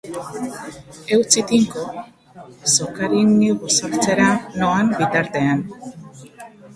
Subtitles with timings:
[1.15, 1.83] Eutsi tinko
[2.75, 5.63] sokari ni gosaltzera noan bitartean.